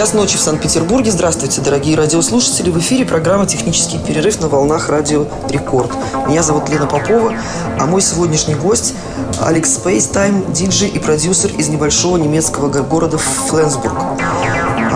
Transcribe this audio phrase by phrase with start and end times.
[0.00, 1.10] Час ночи в Санкт-Петербурге.
[1.10, 2.70] Здравствуйте, дорогие радиослушатели.
[2.70, 5.90] В эфире программа «Технический перерыв» на волнах радио «Рекорд».
[6.26, 7.34] Меня зовут Лена Попова,
[7.78, 8.94] а мой сегодняшний гость–
[9.42, 13.92] Алекс Spacetime, диджей и продюсер из небольшого немецкого города Фленсбург.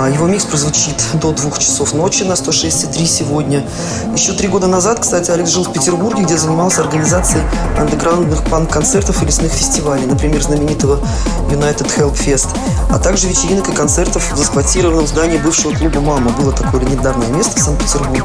[0.04, 3.66] А Его микс прозвучит до двух часов ночи на 106.3 сегодня.
[4.14, 7.42] Еще три года назад, кстати, Алекс жил в Петербурге, где занимался организацией
[7.78, 11.00] андеграундных панк-концертов и лесных фестивалей, например, знаменитого
[11.48, 12.48] United Help Fest,
[12.90, 16.32] а также вечеринок и концертов в засквотированном здании бывшего клуба «Мама».
[16.32, 18.24] Было такое легендарное место в Санкт-Петербурге.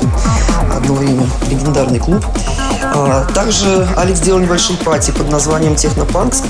[0.76, 2.26] Одно время легендарный клуб.
[2.94, 6.44] А, Также Алекс делал небольшие пати под названием «Технопанкс»,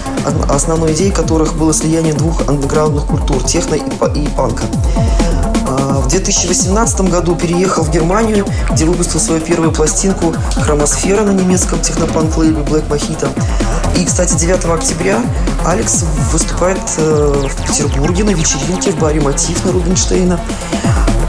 [0.50, 4.64] основной идеей которых было слияние двух андеграундных культур– техно и панка.
[5.68, 11.80] А, В 2018 году переехал в Германию, где выпустил свою первую пластинку «Хромосфера» на немецком
[11.80, 13.30] технопанк-лейбле Black Mojito.
[13.98, 15.20] И, кстати, 9 октября
[15.66, 20.40] Алекс выступает э, в Петербурге на вечеринке в баре «Мотив» на Рубинштейна.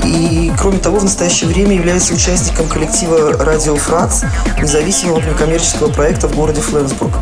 [0.04, 4.22] И, кроме того, в настоящее время является участником коллектива «Радио Фрац»,
[4.60, 7.12] независимого некоммерческого проекта в городе Фленсбург.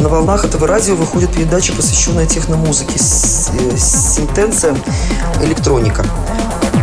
[0.00, 4.74] На волнах этого радио выходит передача, посвященная техномузыке с, э, с интенция
[5.42, 6.04] электроника.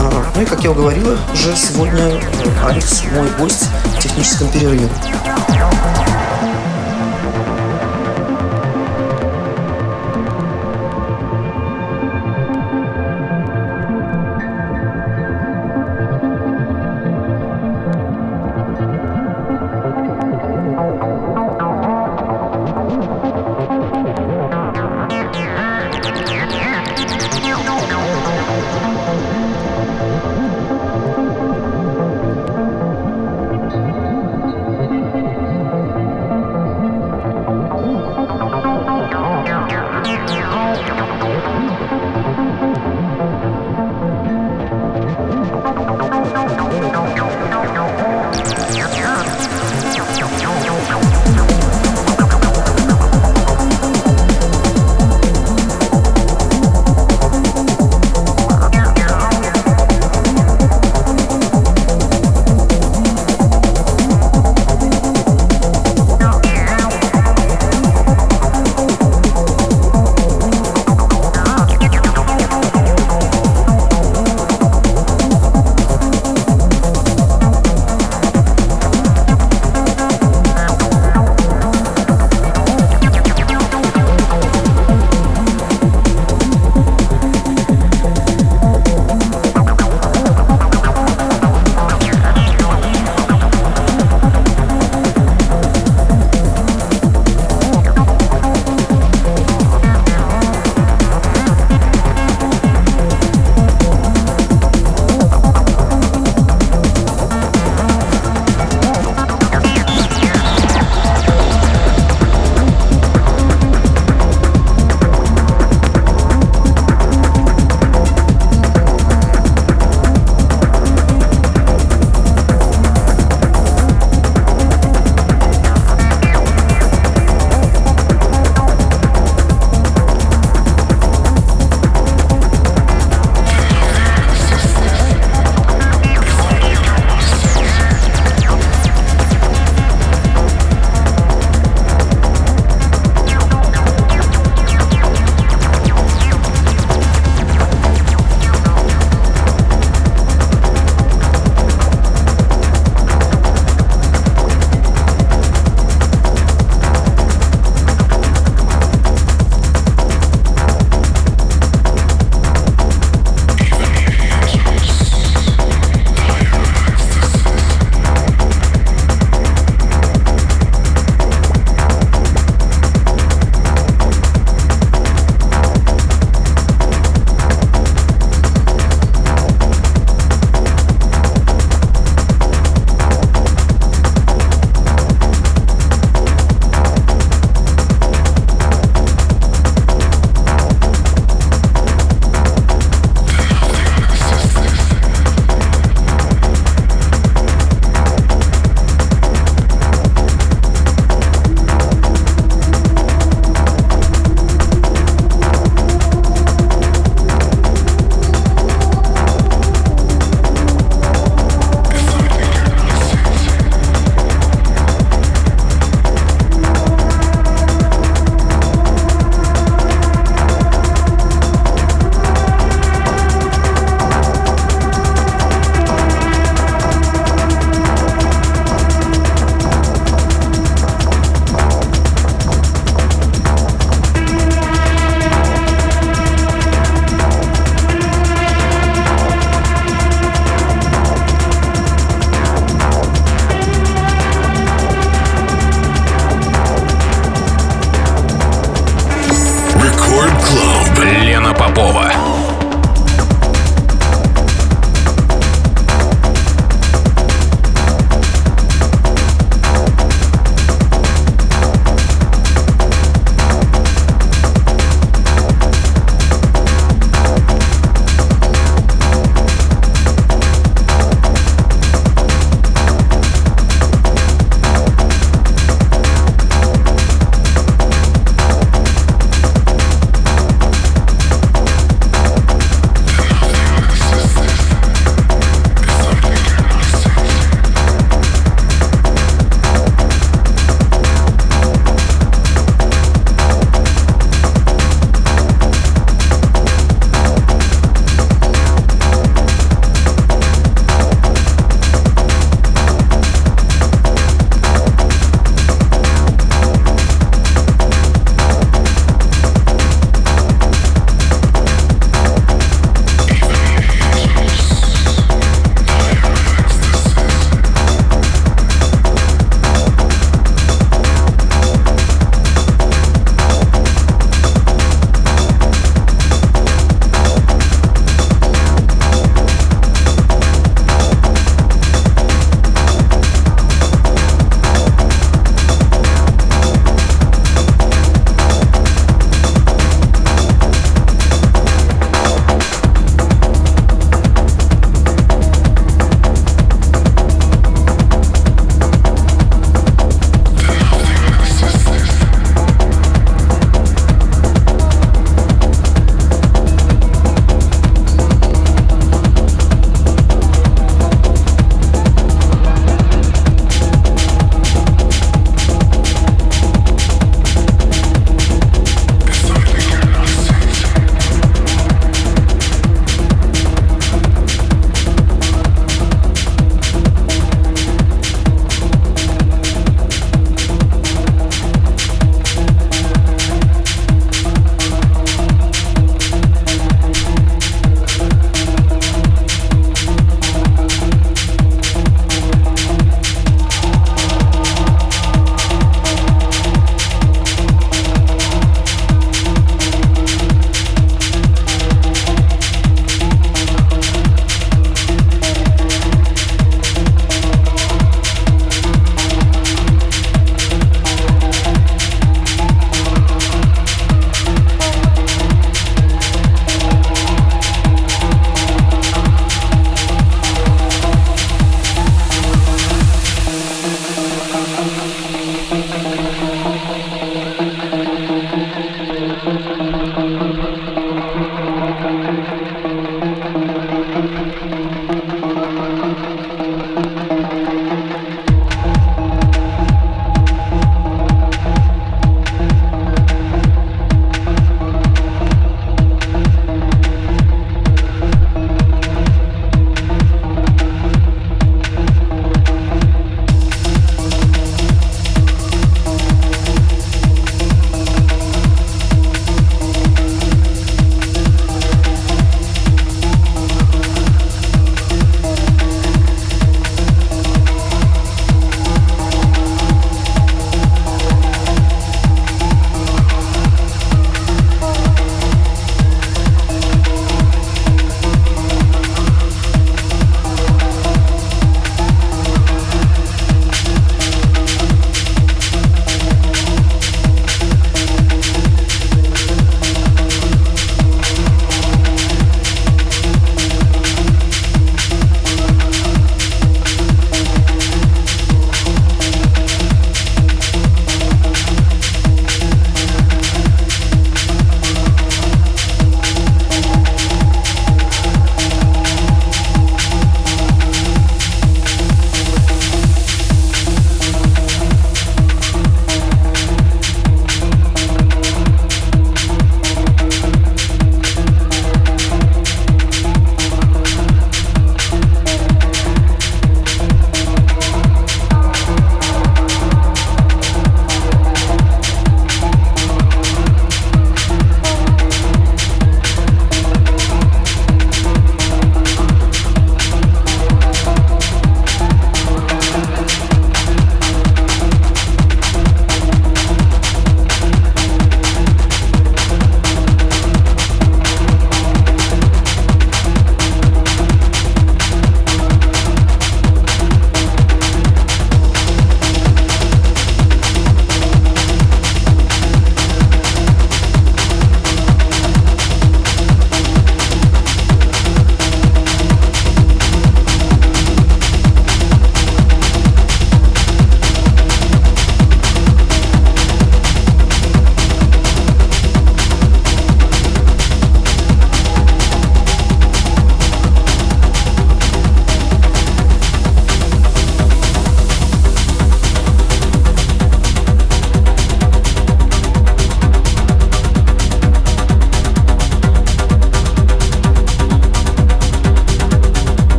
[0.00, 2.20] А, Ну и, как я говорила, уже сегодня э,
[2.64, 3.64] Алекс мой гость
[3.96, 4.88] в техническом перерыве.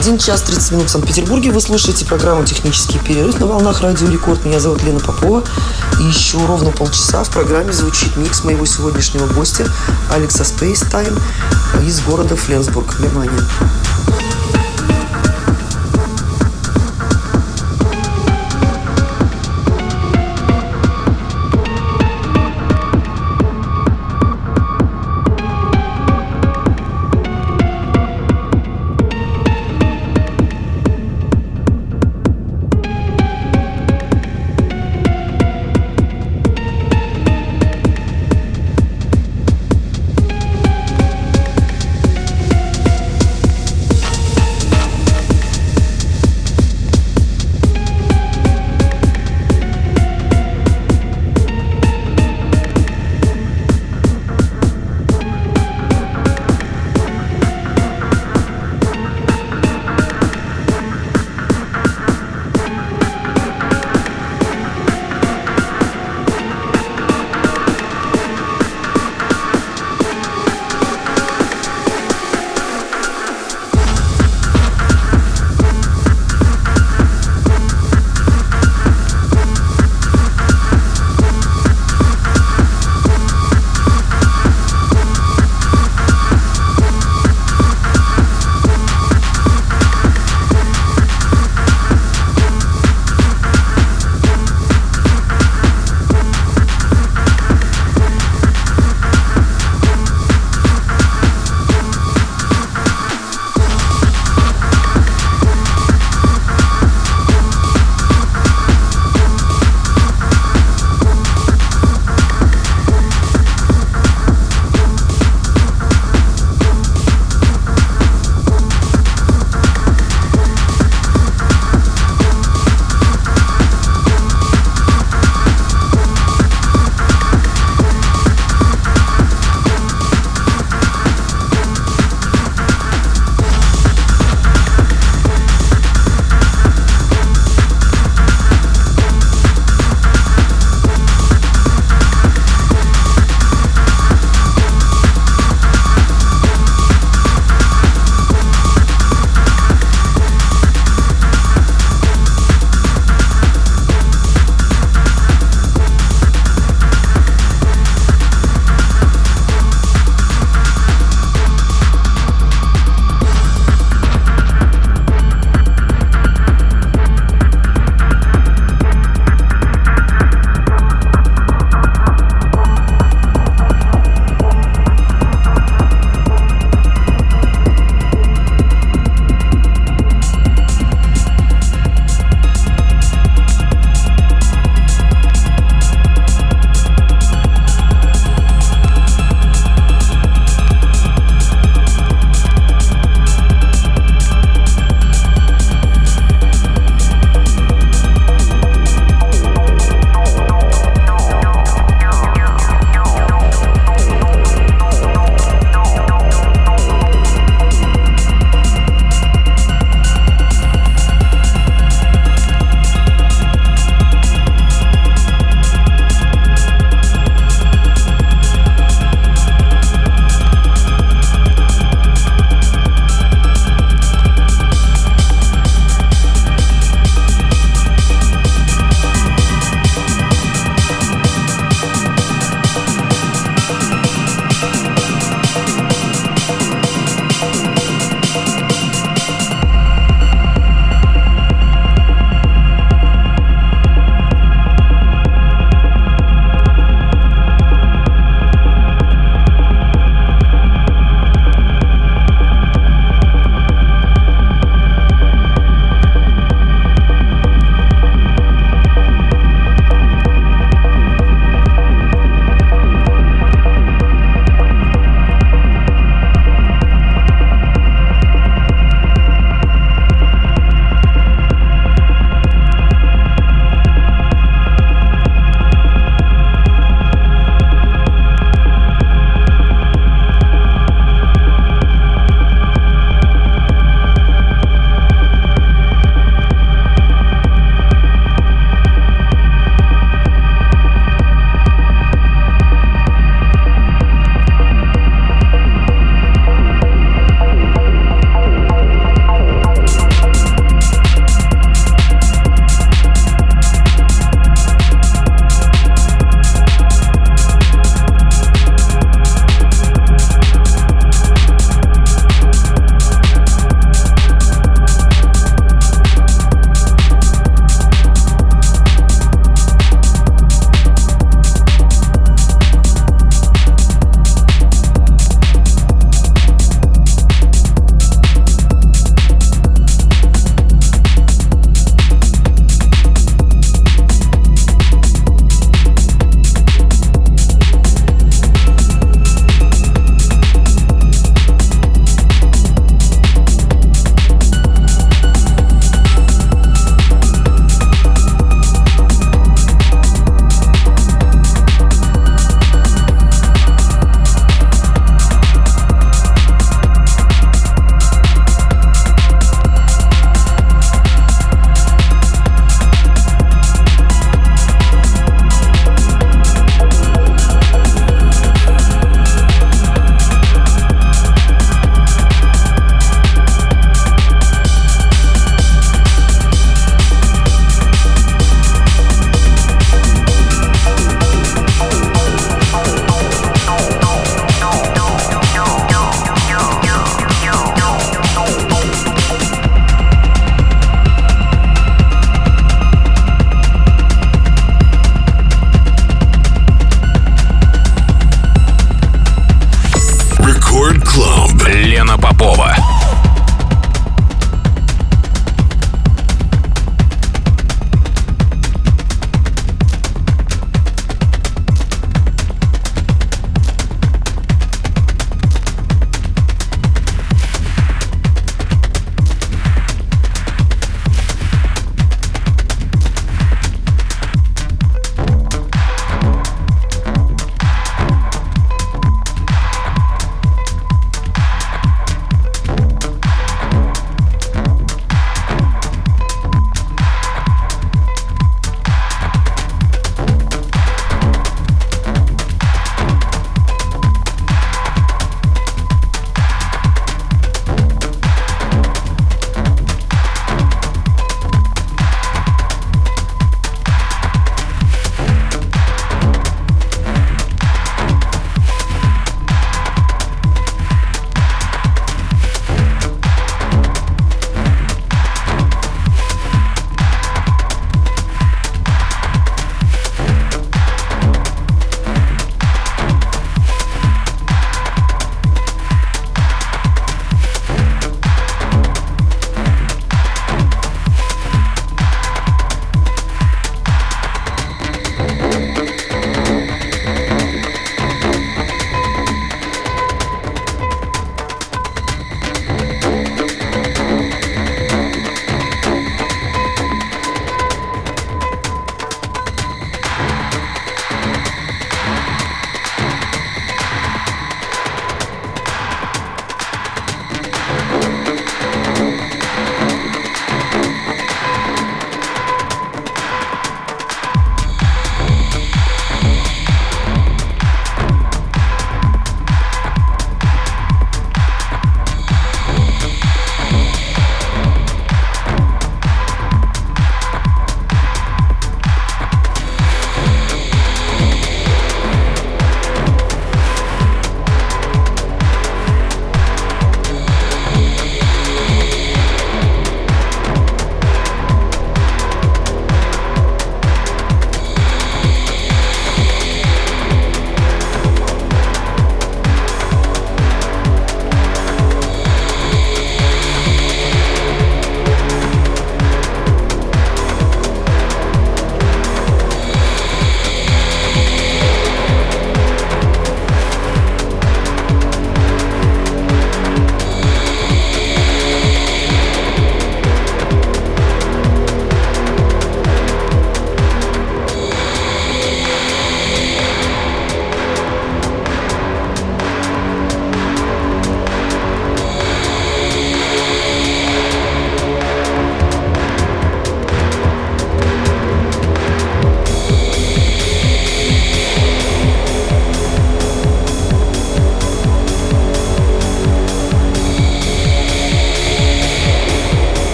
[0.00, 1.50] 1 час 30 минут в Санкт-Петербурге.
[1.50, 4.46] Вы слушаете программу «Технический перерыв» на волнах Радио Рекорд.
[4.46, 5.44] Меня зовут Лена Попова.
[6.00, 9.66] И еще ровно полчаса в программе звучит микс моего сегодняшнего гостя
[10.10, 11.18] Алекса Spacetime
[11.86, 13.46] из города Фленсбург, Германия.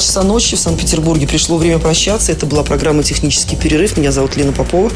[0.00, 1.26] Часа ночи в Санкт-Петербурге.
[1.26, 2.32] Пришло время прощаться.
[2.32, 3.96] Это была программа «Технический перерыв».
[3.96, 4.90] Меня зовут Лена Попова.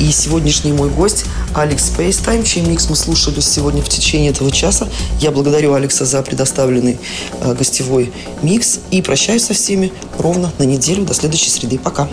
[0.00, 1.24] И сегодняшний мой гость
[1.54, 4.88] Алекс Spacetime, чей микс мы слушали сегодня в течение этого часа.
[5.20, 6.98] Я благодарю Алекса за предоставленный
[7.40, 8.80] э, гостевой микс.
[8.90, 11.04] И прощаюсь со всеми ровно на неделю.
[11.04, 11.78] До следующей среды.
[11.78, 12.08] Пока.